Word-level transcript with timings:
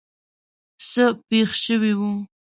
څه 0.89 1.05
پېښ 1.27 1.49
شوي 1.65 1.93
وو. 1.99 2.11